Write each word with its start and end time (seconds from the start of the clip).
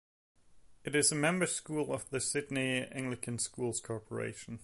It 0.83 0.95
is 0.95 1.11
a 1.11 1.15
member 1.15 1.45
school 1.45 1.93
of 1.93 2.09
the 2.09 2.19
Sydney 2.19 2.87
Anglican 2.91 3.37
Schools 3.37 3.79
Corporation. 3.79 4.59